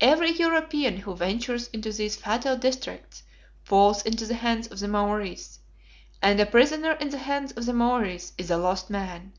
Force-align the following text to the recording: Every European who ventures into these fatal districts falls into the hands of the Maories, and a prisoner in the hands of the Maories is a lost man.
Every 0.00 0.30
European 0.30 0.98
who 0.98 1.16
ventures 1.16 1.66
into 1.72 1.90
these 1.90 2.14
fatal 2.14 2.56
districts 2.56 3.24
falls 3.64 4.00
into 4.04 4.24
the 4.24 4.36
hands 4.36 4.68
of 4.68 4.78
the 4.78 4.86
Maories, 4.86 5.58
and 6.22 6.38
a 6.38 6.46
prisoner 6.46 6.92
in 6.92 7.10
the 7.10 7.18
hands 7.18 7.50
of 7.50 7.66
the 7.66 7.72
Maories 7.74 8.32
is 8.38 8.48
a 8.52 8.58
lost 8.58 8.90
man. 8.90 9.32